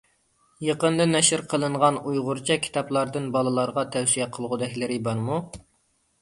[0.67, 5.39] يېقىندا نەشر قىلىنغان ئۇيغۇرچە كىتابلاردىن بالىلارغا تەۋسىيە قىلغۇدەكلىرى بارمۇ؟